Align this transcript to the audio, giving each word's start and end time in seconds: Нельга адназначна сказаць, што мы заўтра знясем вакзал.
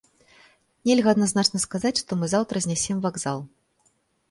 Нельга 0.89 1.09
адназначна 1.15 1.61
сказаць, 1.67 1.93
што 2.03 2.11
мы 2.23 2.31
заўтра 2.33 2.65
знясем 2.67 2.97
вакзал. 3.07 3.39